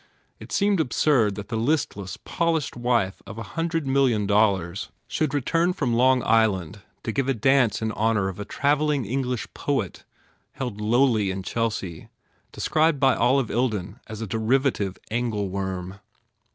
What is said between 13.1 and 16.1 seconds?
Olive Ilden as a derivative angleworm.